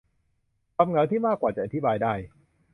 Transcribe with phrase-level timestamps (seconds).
[0.75, 2.13] ความเหงาที่มากกว่าจะอธิบายได้